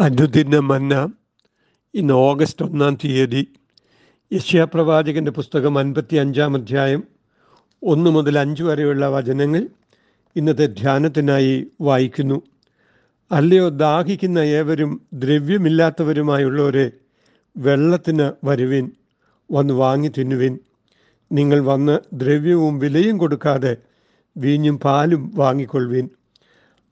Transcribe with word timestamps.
അനുദിന 0.00 0.58
മന്ന. 0.58 1.12
ഇന്ന് 1.94 2.14
ഓഗസ്റ്റ് 2.14 2.64
ഒന്നാം 2.64 2.98
തീയതി 3.04 3.46
യശ്യാപ്രവാചകന്റെ 4.32 5.30
പുസ്തകം 5.30 5.78
അൻപത്തി 5.78 6.16
അഞ്ചാം 6.16 6.54
അധ്യായം 6.54 7.04
ഒന്ന് 7.82 8.10
മുതൽ 8.10 8.38
അഞ്ച് 8.38 8.62
വരെയുള്ള 8.62 9.08
വചനങ്ങൾ 9.08 9.68
ഇന്നത്തെ 10.36 10.66
ധ്യാനത്തിനായി 10.66 11.66
വായിക്കുന്നു. 11.80 12.42
അല്ലയോ 13.32 13.68
ദാഹിക്കുന്ന 13.68 14.38
ഏവരും 14.38 15.00
ദ്രവ്യമില്ലാത്തവരുമായുള്ളവരെ 15.12 16.90
വെള്ളത്തിന് 17.56 18.32
വരുവിൻ 18.44 18.90
വന്ന് 19.52 19.74
വാങ്ങി 19.74 20.10
തിന്നുവിൻ. 20.18 20.58
നിങ്ങൾ 21.32 21.60
വന്ന് 21.60 21.98
ദ്രവ്യവും 22.12 22.78
വിലയും 22.78 23.18
കൊടുക്കാതെ 23.18 23.76
വീഞ്ഞും 24.36 24.78
പാലും 24.78 25.32
വാങ്ങിക്കൊള്ളുവിൻ. 25.34 26.10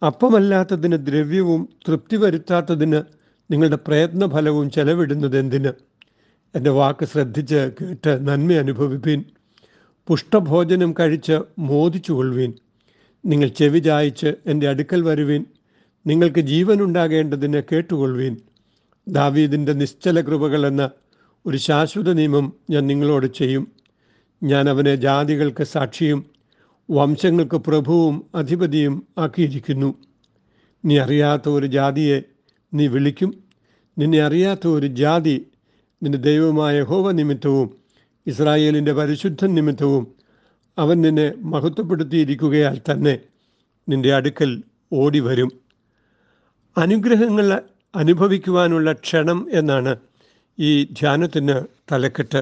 അപ്പമല്ലാത്തതിന് 0.03 1.07
ദ്രവ്യവും 1.07 1.69
തൃപ്തി 1.89 2.17
വരുത്താത്തതിന് 2.17 3.03
നിങ്ങളുടെ 3.51 3.77
പ്രയത്നഫലവും 3.77 4.71
ചെലവിടുന്നത് 4.71 5.39
എന്തിന്? 5.39 5.73
എന്റെ 6.55 6.71
വാക്ക് 6.71 7.05
ശ്രദ്ധിച്ച് 7.07 7.71
കേട്ട് 7.81 8.29
നന്മ 8.29 8.53
അനുഭവിപ്പീൻ. 8.53 9.25
പുഷ്ടഭോജനം 10.07 10.95
കഴിച്ച് 11.01 11.41
മോദിച്ചു 11.59 12.13
കൊള്ളുവിൻ 12.13 12.55
നിങ്ങൾ 13.27 13.49
ചെവി 13.49 13.79
ചായച്ച് 13.79 14.35
എന്റെ 14.47 14.69
അടുക്കൽ 14.69 15.03
വരുവീൻ. 15.03 15.45
നിങ്ങൾക്ക് 16.07 16.41
ജീവനുണ്ടാകേണ്ടതിന് 16.41 17.63
കേട്ടുകൊള്ളുവീൻ. 17.73 18.37
ദാവീദിന്റെ 19.09 19.73
നിശ്ചല 19.73 20.21
കൃപകൾ 20.21 20.67
എന്ന 20.67 20.91
ഒരു 21.47 21.57
ശാശ്വത 21.57 22.13
നിയമം 22.13 22.53
ഞാൻ 22.71 22.87
നിങ്ങളോട് 22.87 23.27
ചെയ്യും. 23.27 23.73
ഞാൻ 24.43 24.69
അവനെ 24.69 24.97
ജാതികൾക്ക് 24.97 25.65
സാക്ഷിയും 25.65 26.32
വംശങ്ങൾക്ക് 26.91 27.57
പ്രഭുവും 27.57 28.23
അധിപതിയും 28.35 29.07
ആക്കിയിരിക്കുന്നു. 29.19 29.95
നീ 30.85 30.99
അറിയാത്ത 30.99 31.49
ഒരു 31.49 31.67
ജാതിയെ 31.67 32.23
നീ 32.75 32.87
വിളിക്കും. 32.87 33.31
നിന്നെ 33.99 34.21
അറിയാത്ത 34.21 34.67
ഒരു 34.67 34.87
ജാതി 34.87 35.47
നിന്റെ 36.03 36.19
ദൈവമായ 36.19 36.83
ഹോവ 36.83 37.13
നിമിത്തവും 37.13 37.69
ഇസ്രായേലിന്റെ 38.27 38.93
പരിശുദ്ധ 38.93 39.47
നിമിത്തവും 39.47 40.05
അവൻ 40.79 41.03
നിന്നെ 41.03 41.33
മഹത്വപ്പെടുത്തിയിരിക്കുകയാൽ 41.45 42.81
തന്നെ 42.91 43.19
നിന്റെ 43.89 44.15
അടുക്കൽ 44.15 44.63
ഓടി 44.93 45.21
വരും 45.21 45.51
അനുഗ്രഹങ്ങൾ 46.77 47.63
അനുഭവിക്കുവാനുള്ള 47.95 48.93
ക്ഷണം 48.93 49.49
എന്നാണ് 49.53 49.97
ഈ 50.59 50.85
ധ്യാനത്തിന് 50.85 51.57
തലക്കെട്ട്. 51.93 52.41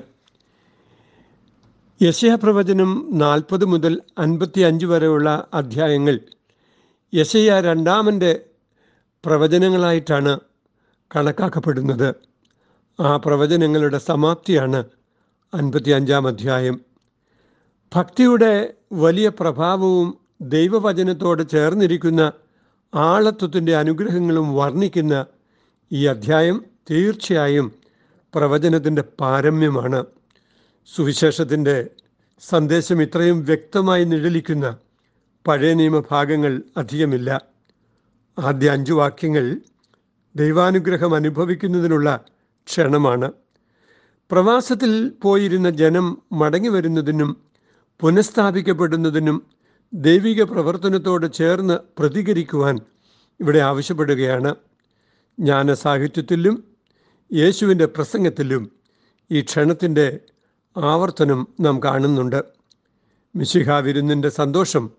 യശയപ്രവചനം 2.03 3.09
നാൽപ്പത് 3.13 3.65
മുതൽ 3.65 4.01
അൻപത്തി 4.19 4.61
അഞ്ച് 4.61 4.87
വരെയുള്ള 4.87 5.47
അധ്യായങ്ങൾ. 5.55 6.21
യശയ 7.15 7.61
രണ്ടാമന്റെ 7.61 8.41
പ്രവചനങ്ങളായിട്ടാണ് 9.27 10.41
കണക്കാക്കപ്പെടുന്നത്. 11.17 12.15
ആ 13.01 13.17
പ്രവചനങ്ങളുടെ 13.17 13.99
സമാപ്തിയാണ് 13.99 14.85
അൻപത്തി 15.55 15.91
അഞ്ചാം 15.91 16.29
അധ്യായം. 16.29 16.81
ഭക്തിയുടെ 17.95 18.75
വലിയ 18.93 19.29
പ്രഭാവവും 19.29 20.19
ദൈവവചനത്തോട് 20.41 21.51
ചേർന്നിരിക്കുന്ന 21.51 22.33
ആളത്വത്തിന്റെ 22.95 23.77
അനുഗ്രഹങ്ങളും 23.77 24.55
വർണിക്കുന്ന 24.55 25.27
ഈ 25.93 26.07
അധ്യായം 26.07 26.65
തീർച്ചയായും 26.91 27.73
പ്രവചനത്തിന്റെ 28.35 29.03
പാരമ്യമാണ്. 29.03 30.05
സുവിശേഷത്തിന്റെ 30.95 31.87
സന്ദേശം 32.41 33.03
ഇത്രയും 33.03 33.45
വ്യക്തമായി 33.45 34.05
നിഴലിക്കുന്ന 34.05 34.77
പഴയ 35.47 35.75
നിയമഭാഗങ്ങൾ 35.75 36.63
അധികമില്ല. 36.77 37.41
ആദ്യ 38.39 38.71
അഞ്ച് 38.71 38.93
വാക്യങ്ങൾ 38.93 39.61
ദൈവാനുഗ്രഹം 40.37 41.15
അനുഭവിക്കുന്നതിനുള്ള 41.15 42.25
ക്ഷണമാണ്. 42.67 43.33
പ്രവാസത്തിൽ 44.31 45.13
പോയിരുന്ന 45.23 45.71
ജനം 45.71 46.23
മടങ്ങി 46.33 46.69
വരുന്നതിനും 46.69 47.37
പുനഃസ്ഥാപിക്കപ്പെടുന്നതിനും 48.01 49.47
ദൈവിക 49.95 50.43
പ്രവർത്തനത്തോട് 50.43 51.33
ചേർന്ന് 51.33 51.79
പ്രതികരിക്കുവാൻ 51.99 52.79
ഇവിടെ 53.41 53.59
ആവശ്യപ്പെടുകയാണ്. 53.59 54.55
ജ്ഞാന 55.39 55.75
സാഹിത്യത്തിലും 55.75 56.65
യേശുവിന്റെ 57.33 57.87
പ്രസംഗത്തിലും 57.87 58.73
ഈ 59.31 59.41
ക്ഷണത്തിന്റെ 59.41 60.21
ആവർത്തനം 60.77 61.49
നാം 61.61 61.83
കാണുന്നുണ്ട്. 61.83 62.45
മിശിഹ 63.37 63.73
വിരുന്നിന്റെ 63.73 64.29
സന്തോഷം 64.29 64.91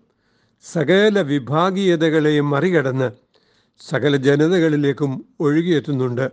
സകല 0.62 1.20
വിഭാഗീയതകളെയും 1.20 2.50
മറികടന്ന് 2.50 3.10
സകല 3.88 4.16
ജനതകളിലേക്കും 4.16 5.24
ഒഴുകിയെത്തുന്നുണ്ട്. 5.40 6.30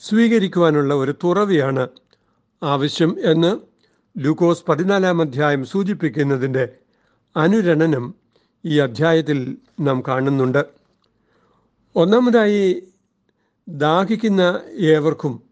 സ്വീകരിക്കുവാനുള്ള 0.00 0.94
ഒരു 0.94 1.14
തുറവിയാണ് 1.24 1.88
ആവശ്യം 2.62 3.16
എന്ന് 3.24 3.56
ലൂക്കോസ് 4.18 4.64
പതിനാലാം 4.68 5.20
അധ്യായം 5.20 5.64
സൂചിപ്പിക്കുന്നതിന്റെ 5.64 6.68
അനുരണനം 7.36 8.14
ഈ 8.64 8.78
അധ്യായത്തിൽ 8.78 9.56
നാം 9.80 10.02
കാണുന്നുണ്ട്. 10.08 10.64
ഒന്നാമതായി 11.96 12.82
ദാഹിക്കുന്ന 13.68 14.60
ഏവർക്കും 14.78 15.51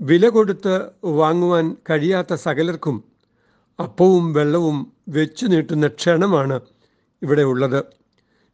വില 0.00 0.28
കൊടുത്ത് 0.28 0.90
വാങ്ങുവാൻ 1.04 1.76
കഴിയാത്ത 1.90 2.34
സകലർക്കും 2.34 3.04
അപ്പവും 3.80 4.32
വെള്ളവും 4.32 4.92
വെച്ചു 5.08 5.46
നീട്ടുന്ന 5.46 5.86
ക്ഷണമാണ് 5.86 6.60
ഇവിടെ 7.22 7.42
ഉള്ളത്. 7.42 7.84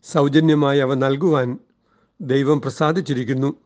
സൗജന്യമായി 0.05 0.79
അവ 0.79 0.95
നൽകുവാൻ 0.95 1.59
ദൈവം 2.21 2.61
പ്രസാദിച്ചിരിക്കുന്നു. 2.61 3.57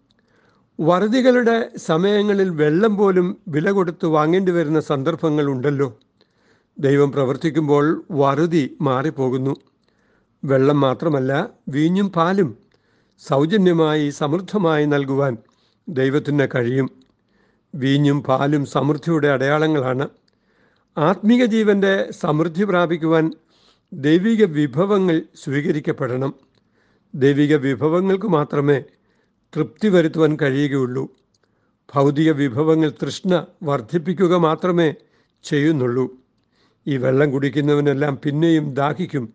വറുതികളുടെ 0.80 1.70
സമയങ്ങളിൽ 1.76 2.50
വെള്ളം 2.50 2.96
പോലും 2.96 3.36
വില 3.48 3.70
കൊടുത്ത് 3.70 4.06
വാങ്ങേണ്ടി 4.06 4.52
വരുന്ന 4.52 4.80
സന്ദർഭങ്ങളുണ്ടല്ലോ 4.80 5.98
ദൈവം 6.78 7.12
പ്രവർത്തിക്കുമ്പോൾ 7.12 8.04
വറുതി 8.10 8.76
മാറിപ്പോകുന്നു. 8.80 9.56
വെള്ളം 10.44 10.80
മാത്രമല്ല 10.80 11.48
വീഞ്ഞും 11.68 12.12
പാലും 12.12 12.58
സൗജന്യമായി 13.18 14.10
സമൃദ്ധമായി 14.10 14.84
നൽകുവാൻ 14.86 15.38
ദൈവത്തിന് 15.88 16.48
കഴിയും. 16.54 17.09
വീഞ്ഞും 17.74 18.22
പാലും 18.22 18.66
സമൃദ്ധിയുടെ 18.66 19.28
അടയാളങ്ങളാണ്. 19.28 20.08
ആത്മീക 20.98 21.44
ജീവന്റെ 21.44 22.08
സമൃദ്ധി 22.10 22.64
പ്രാപിക്കുവാൻ 22.64 23.32
ദൈവിക 23.92 24.44
വിഭവങ്ങൾ 24.44 25.22
സ്വീകരിക്കപ്പെടണം. 25.44 26.34
ദൈവിക 27.14 27.56
വിഭവങ്ങൾക്ക് 27.56 28.26
മാത്രമേ 28.26 28.82
തൃപ്തി 29.56 29.88
വരുത്തുവാൻ 29.88 30.38
കഴിയുകയുള്ളൂ. 30.42 31.08
ഭൗതിക 31.94 32.32
വിഭവങ്ങൾ 32.32 32.90
തൃഷ്ണ 32.90 33.46
വർദ്ധിപ്പിക്കുക 33.62 34.36
മാത്രമേ 34.36 34.94
ചെയ്യുന്നുള്ളൂ. 35.42 36.10
ഈ 36.86 36.96
വെള്ളം 36.96 37.30
കുടിക്കുന്നവനെല്ലാം 37.30 38.18
പിന്നെയും 38.24 38.74
ദാഹിക്കും. 38.74 39.34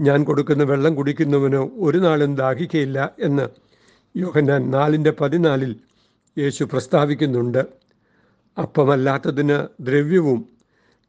ഞാൻ 0.00 0.24
കൊടുക്കുന്ന 0.24 0.64
വെള്ളം 0.64 0.94
കുടിക്കുന്നവനോ 0.94 1.70
ഒരു 1.76 1.98
നാളും 1.98 2.36
ദാഹിക്കയില്ല 2.36 3.14
എന്ന് 3.18 3.48
യോഹന്നാൻ 4.16 4.70
നാലിന്റെ 4.70 5.12
പതിനാലിൽ 5.20 5.76
യേശു 6.38 6.64
പ്രസ്താവിക്കുന്നുണ്ട്. 6.64 7.66
അപ്പമല്ലാത്തതിന് 8.58 9.82
ദ്രവ്യവും 9.82 10.48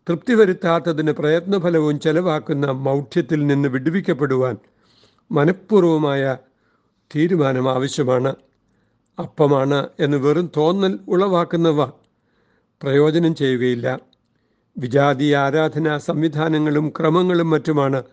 തൃപ്തി 0.09 0.33
വരുത്താത്തതിന് 0.33 1.11
പ്രയത്നഫലവും 1.11 1.99
ചെലവാക്കുന്ന 1.99 2.65
മൗഢ്യത്തിൽ 2.65 3.47
നിന്ന് 3.47 3.69
വിടുവിക്കപ്പെടുവാൻ 3.69 4.57
മനഃപൂർവമായ 5.31 6.37
തീരുമാനം 7.15 7.71
ആവശ്യമാണ്. 7.71 8.35
അപ്പമാണ് 9.19 9.89
എന്ന് 9.99 10.17
വെറും 10.17 10.51
തോന്നൽ 10.57 10.99
ഉളവാക്കുന്നവ 11.07 11.85
പ്രയോജനം 12.81 13.35
ചെയ്യുകയില്ല. 13.35 13.99
വിജാതി 14.77 15.31
ആരാധനാ 15.31 15.97
സംവിധാനങ്ങളും 15.97 16.93
ക്രമങ്ങളും 16.99 17.49
മറ്റുമാണ് 17.49 18.03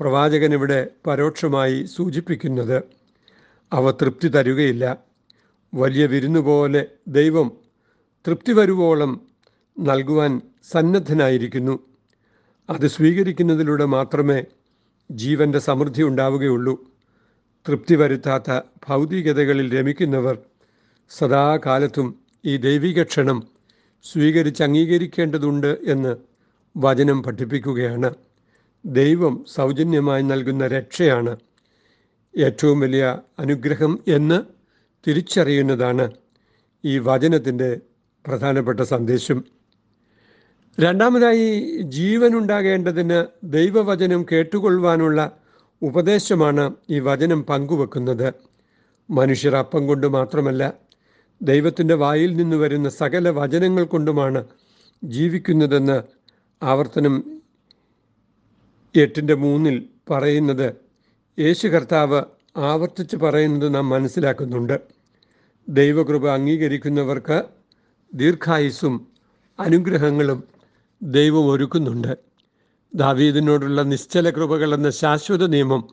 പ്രവാചകനിവിടെ 0.00 0.86
പരോക്ഷമായി 1.06 1.84
സൂചിപ്പിക്കുന്നത്. 1.84 2.82
അവ 3.72 3.90
തൃപ്തി 3.90 4.28
തരുകയില്ല. 4.28 4.96
വലിയ 5.76 6.06
വിരുന്നു 6.06 6.40
പോലെ 6.40 6.86
ദൈവം 7.08 7.52
തൃപ്തി 8.26 8.52
വരുവോളം 8.52 9.20
നൽകുവാൻ 9.80 10.40
സന്നദ്ധനായിരിക്കുന്നു. 10.70 11.78
അത് 12.70 12.86
സ്വീകരിക്കുന്നതിലൂടെ 12.86 13.84
മാത്രമേ 13.84 14.44
ജീവന്റെ 15.10 15.58
സമൃദ്ധി 15.58 16.02
ഉണ്ടാവുകയുള്ളൂ. 16.02 16.74
തൃപ്തി 17.68 17.94
വരുത്താത്ത 17.94 18.60
ഭൗതികതകളിൽ 18.88 19.78
രമിക്കുന്നവർ 19.78 20.38
സദാകാലത്തും 21.10 22.08
ഈ 22.44 22.56
ദൈവിക 22.56 23.02
ക്ഷണം 23.02 23.38
സ്വീകരിച്ച് 24.04 24.62
അംഗീകരിക്കേണ്ടതുണ്ട് 24.62 25.78
എന്ന് 25.84 26.16
വചനം 26.76 27.22
പഠിപ്പിക്കുകയാണ്. 27.22 28.14
ദൈവം 28.86 29.44
സൗജന്യമായി 29.48 30.22
നൽകുന്ന 30.22 30.66
രക്ഷയാണ് 30.66 31.36
ഏറ്റവും 32.38 32.80
വലിയ 32.80 33.18
അനുഗ്രഹം 33.38 33.98
എന്ന് 34.08 34.55
തിരിച്ചറിയുന്നതാണ് 35.06 36.10
ഈ 36.84 36.98
വചനത്തിന്റെ 36.98 37.80
പ്രധാനപ്പെട്ട 38.26 38.80
സന്ദേശം. 38.80 39.44
രണ്ടാമതായി 40.80 41.80
ജീവനുണ്ടാകേണ്ടതിന് 41.82 43.24
ദൈവവചനം 43.44 44.26
കേട്ടുകൊള്ളുവാനുള്ള 44.32 45.38
ഉപദേശമാണ് 45.82 46.74
ഈ 46.90 47.00
വചനം 47.00 47.44
പങ്കുവെക്കുന്നത്. 47.44 48.34
മനുഷ്യർ 49.10 49.56
അപ്പം 49.56 49.86
കൊണ്ട് 49.86 50.06
മാത്രമല്ല 50.06 50.72
ദൈവത്തിന്റെ 51.42 51.94
വായിൽ 51.94 52.36
നിന്ന് 52.36 52.56
വരുന്ന 52.56 52.88
സകല 52.88 53.30
വചനങ്ങൾ 53.30 53.84
കൊണ്ടുമാണ് 53.84 54.44
ജീവിക്കുന്നതെന്ന് 55.04 56.02
ആവർത്തനം 56.62 57.42
എട്ടിന്റെ 58.96 59.34
മൂന്നിൽ 59.34 59.88
പറയുന്നത്. 60.10 60.74
യേശു 61.38 61.68
കർത്താവ് 61.68 62.22
ആവർത്തിച്ച് 62.56 63.16
പറയുന്നത് 63.16 63.74
നാം 63.74 63.88
മനസ്സിലാക്കുന്നുണ്ട്. 63.88 64.95
ദൈവകൃപ 65.68 66.28
അംഗീകരിക്കുന്നവർക്ക് 66.28 67.44
ദീർഘായുസ്സും 68.14 69.06
അനുഗ്രഹങ്ങളും 69.60 70.44
ദൈവം 71.02 71.50
ഒരുക്കുന്നുണ്ട്. 71.50 72.18
ദാവീദിനോടുള്ള 72.94 73.82
നിശ്ചല 73.82 74.30
കൃപകൾ 74.30 74.74
എന്ന 74.74 74.90
ശാശ്വത 74.90 75.46
നിയമം 75.46 75.88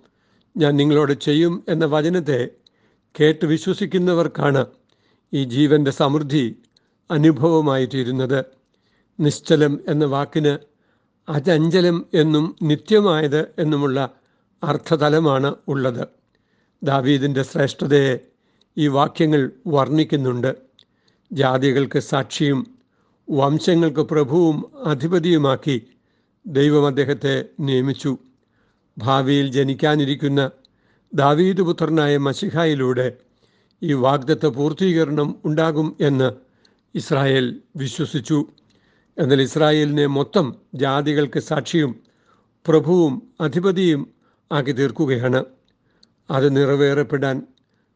ഞാൻ 0.58 0.76
നിങ്ങളോട് 0.76 1.14
ചെയ്യും 1.14 1.64
എന്ന 1.70 1.86
വചനത്തെ 1.86 2.50
കേട്ട് 3.20 3.46
വിശ്വസിക്കുന്നവർക്കാണ് 3.46 4.66
ഈ 5.34 5.44
ജീവന്റെ 5.44 5.92
സമൃദ്ധി 5.92 6.56
അനുഭവമായി 7.12 7.86
തീരുന്നത്. 7.86 8.46
നിശ്ചലം 9.20 9.80
എന്ന 9.88 10.06
വാക്കിന് 10.06 10.58
അചഞ്ചലം 11.30 12.06
എന്നും 12.14 12.56
നിത്യമായത് 12.64 13.52
എന്നുമുള്ള 13.60 14.10
അർത്ഥതലമാണ് 14.64 15.56
ഉള്ളത്. 15.68 16.08
ദാവീദിന്റെ 16.84 17.44
ശ്രേഷ്ഠതയെ 17.44 18.33
ഈ 18.78 18.88
വാക്യങ്ങൾ 18.88 19.52
വർണിക്കുന്നുണ്ട്. 19.68 20.56
ജാതികൾക്ക് 21.32 22.00
സാക്ഷിയും 22.00 22.68
വംശങ്ങൾക്ക് 23.30 24.00
പ്രഭുവും 24.00 24.72
അധിപതിയുമാക്കി 24.86 25.88
ദൈവം 26.48 26.88
അദ്ദേഹത്തെ 26.88 27.46
നിയമിച്ചു. 27.60 28.18
ഭാവിയിൽ 28.98 29.52
ജനിക്കാനിരിക്കുന്ന 29.52 30.52
ദാവീദ് 31.14 31.62
പുത്രനായ 31.62 32.18
മഷിഹായിലൂടെ 32.18 33.14
ഈ 33.84 33.94
വാഗ്ദത്ത 33.94 34.46
പൂർത്തീകരണം 34.46 35.36
ഉണ്ടാകും 35.46 35.98
എന്ന് 36.02 36.32
ഇസ്രായേൽ 36.96 37.60
വിശ്വസിച്ചു. 37.76 38.46
എന്നാൽ 39.18 39.42
ഇസ്രായേലിനെ 39.42 40.06
മൊത്തം 40.06 40.56
ജാതികൾക്ക് 40.76 41.40
സാക്ഷിയും 41.40 41.96
പ്രഭുവും 42.68 43.22
അധിപതിയും 43.42 44.14
ആക്കി 44.52 44.72
തീർക്കുകയാണ്. 44.72 45.46
അത് 46.32 46.56
നിറവേറപ്പെടാൻ 46.56 47.48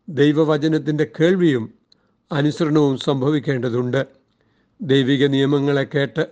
ദൈവവചനത്തിന്റെ 0.09 1.07
കേൾവിയും 1.19 1.73
അനുസരണവും 2.31 2.97
സംഭവിക്കേണ്ടതുണ്ട്. 2.97 4.05
ദൈവിക 4.81 5.25
നിയമങ്ങളെ 5.25 5.87
കേട്ട് 5.95 6.27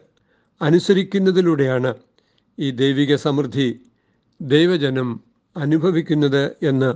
അനുസരിക്കുന്നതിലൂടെയാണ് 0.62 1.94
ഈ 2.60 2.72
ദൈവിക 2.72 3.16
സമൃദ്ധി 3.16 3.80
ദൈവജനം 4.42 5.20
അനുഭവിക്കുന്നത് 5.58 6.56
എന്ന് 6.64 6.96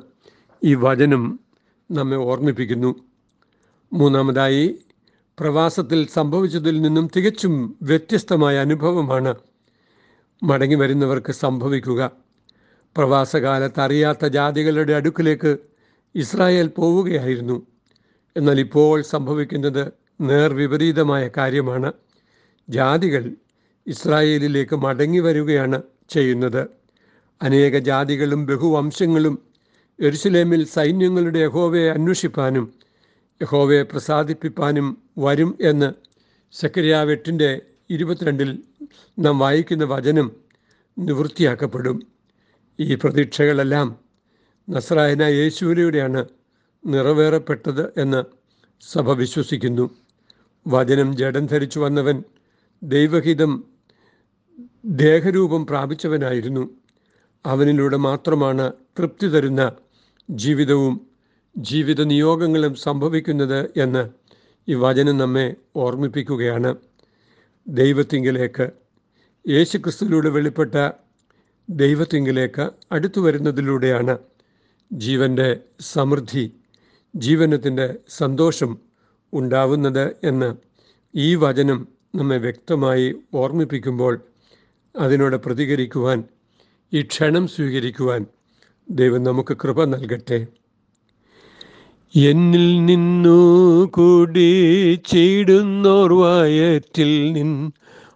ഈ 0.63 0.75
വചനം 0.75 1.39
നമ്മെ 1.91 2.17
ഓർമ്മിപ്പിക്കുന്നു. 2.17 2.95
മൂന്നാമതായി 3.93 4.79
പ്രവാസത്തിൽ 5.39 6.07
സംഭവിച്ചതിൽ 6.07 6.81
നിന്നും 6.81 7.09
തികച്ചും 7.15 7.77
വ്യത്യസ്തമായ 7.81 8.57
അനുഭവമാണ് 8.57 9.35
മടങ്ങി 10.43 10.75
വരുന്നവർക്ക് 10.75 11.31
സംഭവിക്കുക. 11.31 12.11
പ്രവാസകാലത്ത് 12.97 13.79
അറിയാത്ത 13.79 14.25
ജാതികളുടെ 14.25 14.93
അടുക്കിലേക്ക് 14.93 15.57
ഇസ്രായേൽ 16.15 16.67
പോവുകയായിരുന്നു. 16.67 17.67
എന്നാൽ 18.37 18.59
ഇപ്പോൾ 18.59 19.01
സംഭവിക്കുന്നത് 19.01 19.93
നേർവിപരീതമായ 20.21 21.29
കാര്യമാണ്. 21.37 21.93
ജാതികൾ 22.69 23.31
ഇസ്രായേലിലേക്ക് 23.87 24.75
മടങ്ങി 24.75 25.19
വരികയാണ് 25.19 25.81
ചെയ്യുന്നത്. 26.09 26.67
അനേക 27.41 27.77
ജാതികളും 27.79 28.45
ബഹുവംശങ്ങളും 28.45 29.39
എരുസലേമിൽ 29.99 30.65
സൈന്യങ്ങളുടെ 30.65 31.39
യഹോവയെ 31.39 31.91
അന്വേഷിപ്പാനും 31.91 32.73
യഹോവയെ 33.41 33.83
പ്രസാദിപ്പിപ്പാനും 33.83 34.97
വരും 35.17 35.57
എന്ന് 35.61 35.93
സെക്രിയാവെട്ടിന്റെ 36.51 37.61
ഇരുപത്തിരണ്ടിൽ 37.89 38.63
നാം 39.19 39.39
വായിക്കുന്ന 39.39 39.83
വചനം 39.85 40.31
നിവൃത്തിയാക്കപ്പെടും. 40.99 42.07
ഈ 42.79 42.95
പ്രതീക്ഷകളെല്ലാം 42.95 44.08
നസ്രായന 44.69 45.21
യേശുവിലൂടെയാണ് 45.21 46.25
നിറവേറപ്പെട്ടത് 46.87 47.93
എന്ന് 47.97 48.23
സഭ 48.81 49.11
വിശ്വസിക്കുന്നു. 49.11 49.89
വചനം 50.67 51.17
ജഡം 51.17 51.45
ധരിച്ചു 51.45 51.79
വന്നവൻ 51.79 52.23
ദൈവഹിതം 52.83 53.63
ദേഹരൂപം 54.85 55.65
പ്രാപിച്ചവനായിരുന്നു. 55.65 56.69
അവനിലൂടെ 57.45 57.97
മാത്രമാണ് 57.97 58.73
തൃപ്തി 58.99 59.27
തരുന്ന 59.27 59.71
ജീവിതവും 60.29 61.07
ജീവിത 61.57 62.01
നിയോഗങ്ങളും 62.03 62.75
സംഭവിക്കുന്നത് 62.75 63.71
എന്ന് 63.77 64.09
ഈ 64.67 64.73
വചനം 64.73 65.17
നമ്മെ 65.17 65.55
ഓർമ്മിപ്പിക്കുകയാണ്. 65.75 66.75
ദൈവത്തിങ്കിലേക്ക് 67.67 68.69
യേശുക്രിസ്തുവിലൂടെ 69.49 70.29
വെളിപ്പെട്ട 70.29 70.89
ദൈവത്തിങ്കിലേക്ക് 71.69 72.69
അടുത്തു 72.91 73.19
വരുന്നതിലൂടെയാണ് 73.21 74.17
ജീവന്റെ 74.91 75.59
സമൃദ്ധി 75.79 76.51
ജീവനത്തിന്റെ 77.15 77.95
സന്തോഷം 78.09 78.79
ഉണ്ടാവുന്നത് 79.33 80.15
എന്ന് 80.23 80.55
ഈ 81.15 81.35
വചനം 81.35 81.87
നമ്മെ 82.15 82.37
വ്യക്തമായി 82.37 83.15
ഓർമ്മിപ്പിക്കുമ്പോൾ 83.33 84.21
അതിനോട് 84.95 85.35
പ്രതികരിക്കുവാൻ 85.35 86.23
ഈ 86.93 87.01
ക്ഷണം 87.01 87.47
സ്വീകരിക്കുവാൻ 87.47 88.25
ദൈവം 88.91 89.23
നമുക്ക് 89.23 89.57
കൃപ 89.57 89.83
നൽകട്ടെ. 89.83 90.47
എന്നിൽ 92.15 92.85
നിന്നു 92.85 93.85
കൂടി 93.85 94.95
ചീടുന്നോർവായറ്റിൽ 94.95 97.31
നിൻ 97.31 97.71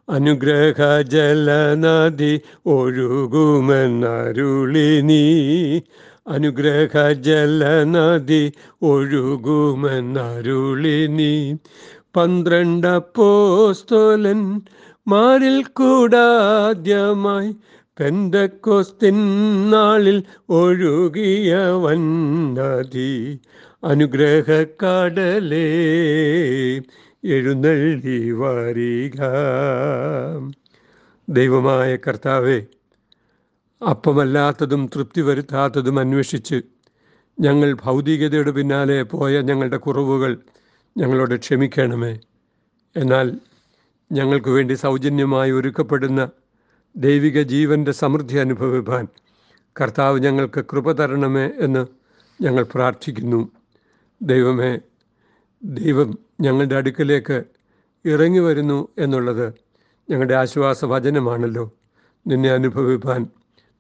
അനുഗ്രഹ 0.10 1.02
ജലനദി 1.02 2.42
ഒഴുകുമെന്നരുളി 2.66 5.02
നീ. 5.02 5.80
അനുഗ്രഹ 6.28 7.12
ജലനദി 7.12 8.52
ഒഴുകുമെന്നരുളി 8.82 11.08
നീ 11.08 11.56
പന്ത്രണ്ടപ്പോസ്തോലൻ 12.16 14.62
മാരിൽ 15.08 15.64
കൂടാദ്യമായി 15.64 17.56
പെന്തക്കോസ്തിൻ 18.00 19.70
നാളിൽ 19.70 20.24
ഒഴുകിയ 20.50 21.56
വന്നതി. 21.56 23.40
അനുഗ്രഹക്കടലേ 23.84 25.68
എഴുന്നള്ളി 27.24 28.32
വരിക. 28.32 29.22
ദൈവമായ 31.30 31.96
കർത്താവെ 31.96 32.66
അപ്പമല്ലാത്തതും 33.88 34.90
തൃപ്തി 34.96 35.22
വരുത്താത്തതും 35.22 36.00
അന്വേഷിച്ച് 36.00 36.62
ഞങ്ങൾ 37.40 37.74
ഭൗതികതയുടെ 37.74 38.52
പിന്നാലെ 38.52 39.04
പോയ 39.04 39.42
ഞങ്ങളുടെ 39.42 39.78
കുറവുകൾ 39.78 40.42
ഞങ്ങളോട് 40.98 41.36
ക്ഷമിക്കണമേ. 41.36 42.20
എന്നാൽ 42.96 43.40
ഞങ്ങൾക്ക് 44.12 44.50
വേണ്ടി 44.50 44.74
സൗജന്യമായി 44.74 45.52
ഒരുക്കപ്പെടുന്ന 45.52 46.30
ദൈവിക 46.96 47.42
ജീവന്റെ 47.42 47.92
സമൃദ്ധി 47.92 48.38
അനുഭവിപ്പാൻ 48.38 49.08
കർത്താവ് 49.82 50.20
ഞങ്ങൾക്ക് 50.20 50.66
കൃപ 50.74 50.92
തരണമേ 50.92 51.52
എന്ന് 51.60 51.86
ഞങ്ങൾ 52.42 52.64
പ്രാർത്ഥിക്കുന്നു. 52.64 53.52
ദൈവമേ 54.22 54.80
ദൈവം 55.64 56.18
ഞങ്ങളുടെ 56.42 56.76
അടുക്കലേക്ക് 56.76 57.44
ഇറങ്ങി 58.06 58.40
വരുന്നു 58.40 58.88
എന്നുള്ളത് 58.98 59.54
ഞങ്ങളുടെ 60.10 60.34
ആശ്വാസ 60.34 60.86
വചനമാണല്ലോ 60.86 61.72
നിന്നെ 62.28 62.50
അനുഭവിപ്പാൻ 62.50 63.28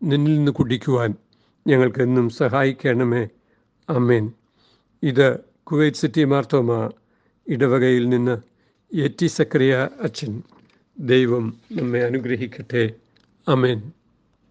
നിന്നിൽ 0.04 0.38
നിന്ന് 0.38 0.52
കുടിക്കുവാൻ 0.52 1.14
ഞങ്ങൾക്ക് 1.68 2.02
എന്നും 2.02 2.30
സഹായിക്കണമേ. 2.30 3.28
അമ്മേൻ 3.90 4.32
ഇത് 5.04 5.40
കുവൈറ്റ് 5.64 5.98
സിറ്റി 5.98 6.24
മാർത്തോമ 6.24 6.92
ഇടവകയിൽ 7.48 8.10
നിന്ന് 8.10 8.42
എ 8.96 9.08
ടി 9.22 9.28
സക്രിയ 9.28 9.90
അച്ഛൻ. 10.02 10.42
ദൈവം 11.00 11.54
നമ്മെ 11.72 12.04
അനുഗ്രഹിക്കട്ടെ. 12.04 12.92
അമേൻ 13.48 13.92